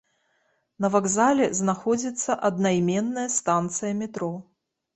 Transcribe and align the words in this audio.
На 0.85 0.89
вакзале 0.95 1.45
знаходзіцца 1.59 2.39
аднайменная 2.51 3.29
станцыя 3.37 3.93
метро. 4.05 4.35